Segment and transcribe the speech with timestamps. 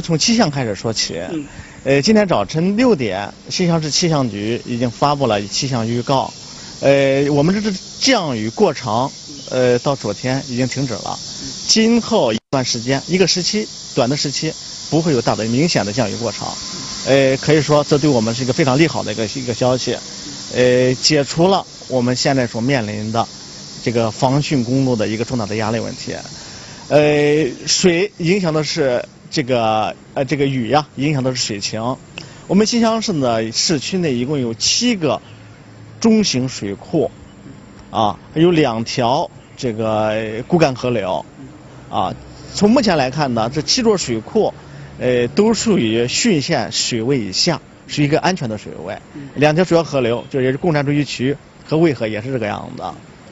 [0.00, 1.20] 从气象开始说起，
[1.84, 6.32] 呃，今天早晨六点，新乡市气象局已经发布了气象预告，
[6.80, 9.10] 呃，我们这是降雨过程，
[9.50, 11.18] 呃，到昨天已经停止了，
[11.68, 14.50] 今后一段时间，一个时期，短的时期，
[14.88, 16.48] 不会有大的明显的降雨过程，
[17.06, 19.94] 呃，可以说这对我们是一个非常利好的一个一个消息，
[20.54, 23.28] 呃，解除了我们现在所面临的
[23.84, 26.14] 这个防汛公路的一个重大的压力问题，
[26.88, 29.04] 呃，水影响的是。
[29.32, 31.96] 这个呃，这个雨呀，影响的是水情。
[32.48, 35.22] 我们新乡市呢，市区内一共有七个
[36.00, 37.10] 中型水库，
[37.90, 41.24] 啊，有两条这个骨干河流，
[41.90, 42.14] 啊，
[42.52, 44.52] 从目前来看呢，这七座水库，
[44.98, 48.98] 呃，都属于汛线水位以下，是一个安全的水位。
[49.34, 52.82] 两条主要河流，就也是共产主义渠和渭河，也是这个样子。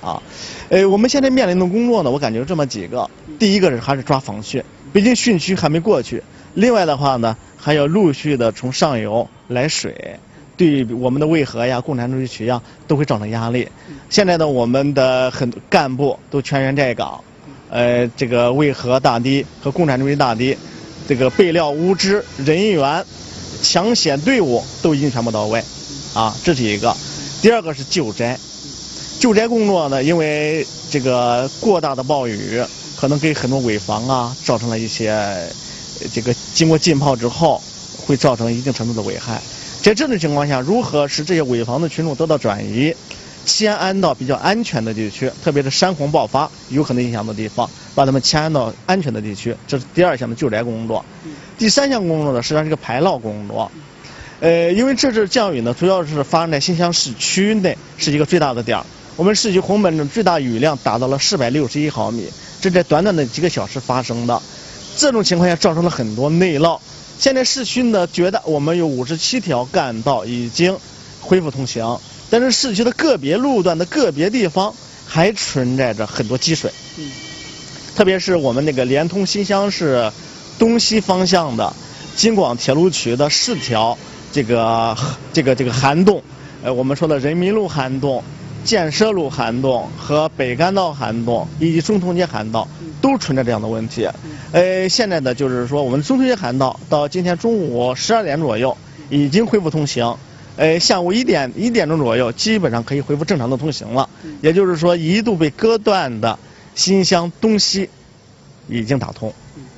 [0.00, 0.22] 啊，
[0.68, 4.62] 呃，我们现在面临的工作呢，我感觉这么几个，第一个是还是抓防汛。
[4.92, 6.22] 毕竟汛区还没过去，
[6.54, 10.18] 另外的话呢，还要陆续的从上游来水，
[10.56, 13.68] 对我们的渭河呀、共产主义渠呀都会造成压力。
[14.08, 17.22] 现在呢，我们的很多干部都全员在岗，
[17.68, 20.56] 呃，这个渭河大堤和共产主义大堤，
[21.06, 23.04] 这个备料物资、人员、
[23.60, 25.62] 抢险队伍都已经全部到位，
[26.14, 26.96] 啊，这是一个。
[27.42, 28.38] 第二个是救灾，
[29.18, 32.62] 救灾工作呢，因为这个过大的暴雨。
[33.00, 35.48] 可能给很多危房啊造成了一些
[36.12, 37.62] 这个经过浸泡之后
[38.04, 39.40] 会造成一定程度的危害。
[39.80, 42.92] 在这种情况下，如何使这些危房的群众得到转移，
[43.46, 51.04] 迁安到比较安全的地区，特别是山洪爆发有可能影响的地方，把他们迁安到安全的地区，这是第二项的救灾工作。
[51.56, 53.70] 第三项工作呢，实际上是个排涝工作。
[54.40, 58.84] 呃，因为这次降雨呢，主要是发生在新乡市区内，是一个最大的点儿。
[59.18, 62.28] 我们市区红本的最大雨量达到了四百六十一毫米。
[62.60, 64.40] 这在短短的几个小时发生的，
[64.96, 66.78] 这种情况下造成了很多内涝。
[67.18, 70.78] 现在市区呢，觉得我们有五十七条干道已经
[71.20, 71.98] 恢复通行，
[72.30, 74.72] 但是市区的个别路段的个别地方
[75.04, 76.72] 还存在着很多积水。
[76.96, 77.10] 嗯。
[77.96, 80.12] 特别是我们那个连通新乡市
[80.60, 81.74] 东西方向的
[82.14, 83.98] 京广铁路区的四条
[84.32, 84.96] 这个
[85.32, 86.22] 这个这个涵洞，
[86.62, 88.22] 呃，我们说的人民路涵洞。
[88.64, 92.68] 建设路涵洞和北干道涵洞以及中通街涵道
[93.00, 94.08] 都存在这样的问题。
[94.52, 98.76] 呃，现在的，就是说我们中通街涵道到今天中午十二点左右
[99.10, 100.16] 已经恢复通行。
[100.56, 104.08] 呃，下午一点一点钟左右基本上可以恢复正常的通行了。
[104.40, 106.38] 也就是说，一度被割断的
[106.74, 107.88] 新乡东西
[108.68, 109.32] 已经打通。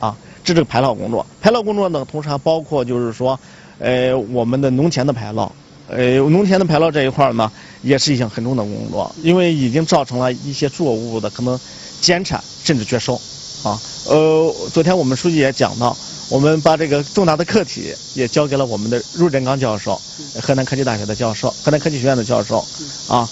[0.00, 1.24] 啊，这是排涝工作。
[1.40, 3.38] 排涝工作呢，同时还包括就是说，
[3.78, 5.48] 呃，我们的农田的排涝。
[5.86, 7.52] 呃，农田的排涝这一块呢，
[7.84, 11.58] 也是一项很重的工作，因为已经造成了一些作物的可能
[12.00, 13.14] 减产甚至绝收，
[13.62, 15.96] 啊，呃，昨天我们书记也讲到，
[16.30, 20.00] 我们把这个重大的课题也交给了我们的陆振刚教授，
[20.42, 22.64] 河南科技大学的教授，河南科技学院的教授，
[23.08, 23.28] 啊，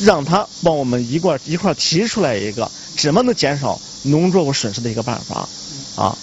[0.00, 5.48] 让他帮我们一块一块提出来一个怎么能减少农作物损失的一个办法，
[5.96, 6.16] 啊。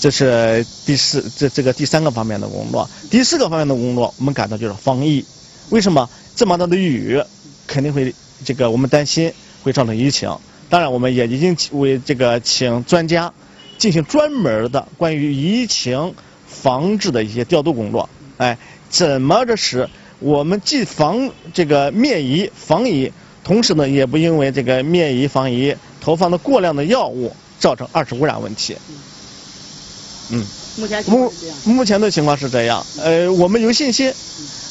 [0.00, 5.24] 这是第四这这个第三个方面的工作，第四个方面的工作，我们感到就是防疫。
[5.70, 7.22] 为什么这么大的雨
[7.66, 8.14] 肯定会
[8.44, 10.36] 这个我们担心会造成疫情？
[10.68, 13.32] 当然，我们也已经为这个请专家
[13.76, 16.14] 进行专门的关于疫情
[16.46, 18.08] 防治的一些调度工作。
[18.38, 18.56] 哎，
[18.88, 23.12] 怎么着使我们既防这个灭疫防疫，
[23.44, 28.76] 同时呢也不因为这个灭疫防疫投放的过量的药物造成二次污染问题。
[30.30, 30.46] 嗯，
[30.76, 31.32] 目前目
[31.64, 34.12] 目前的情况是这样，呃，我们有信心，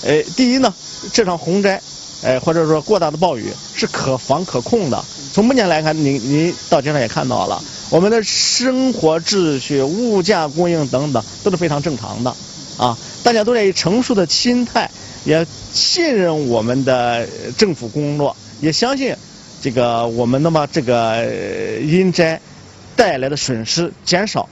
[0.04, 0.74] 呃，第一呢，
[1.14, 1.80] 这场洪灾，
[2.24, 3.46] 呃，或者说过大的暴雨
[3.76, 5.04] 是可防可控的。
[5.32, 12.36] 从目前来看，您您到街上也看到了，我们的生活秩序、物价供应等等都是非常正常的，
[12.78, 14.90] 啊，大家都在以成熟的心态，
[15.24, 19.16] 也信任我们的政府工作，也相信
[19.62, 21.26] 这个我们能把这个
[21.84, 22.42] 因灾
[22.96, 24.50] 带来的损失减少。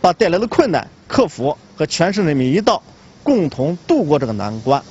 [0.00, 2.82] 把带来的困难克服，和全市人民一道
[3.22, 4.82] 共同度过这个难关。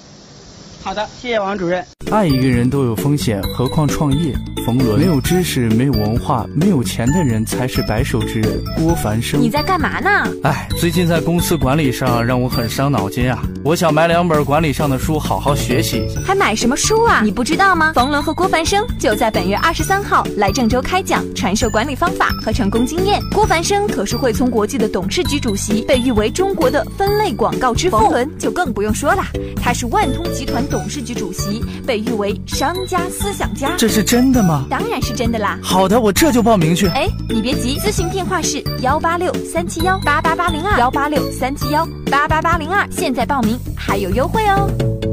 [0.83, 1.86] 好的，谢谢王主任。
[2.09, 4.33] 爱一个人都有风险，何况创业？
[4.65, 8.62] 冯仑，没有知识、没有文化、没有钱的人才是白手之人。
[8.77, 10.09] 郭凡生，你在干嘛呢？
[10.44, 13.42] 哎，最近在公司管理上让我很伤脑筋啊！
[13.63, 16.19] 我想买两本管理上的书，好好学习一下。
[16.25, 17.21] 还买什么书啊？
[17.24, 17.94] 你不知道吗？
[17.94, 23.21] 冯仑和郭凡生就在本月二十三号来郑州开讲，传授管理方法和成功经验。
[23.33, 27.98] 郭凡生可是汇聪国际的董事局主席，被誉为中国的分类广告之父。
[27.98, 29.24] 冯仑就更不用说了，
[29.62, 30.77] 他是万通集团董。
[30.77, 34.47] 董事局主席被誉为商家思想家，这是真的吗？
[34.47, 34.65] 吗？
[34.69, 35.59] 当然是真的啦。
[35.61, 36.88] 好的，我这就报名去。
[36.88, 45.06] 哎，你别急，咨询电话是幺八六三七幺八八八零二幺八六三七幺八八八零二，现在报名还有优惠哦。